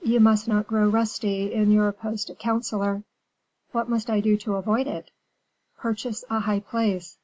[0.00, 3.04] "You must not grow rusty in your post of counselor."
[3.72, 5.10] "What must I do to avoid it?"
[5.76, 7.18] "Purchase a high place.